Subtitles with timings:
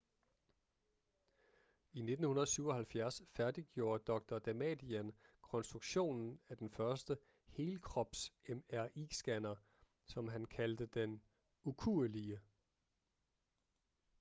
[1.93, 8.33] i 1977 færdiggjorde dr damadian konstruktionen af den første helkrops
[8.71, 9.55] mri-scanner
[10.05, 11.21] som han kaldte den
[11.63, 12.41] ukuelige